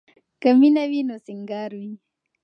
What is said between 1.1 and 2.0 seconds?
سینګار وي.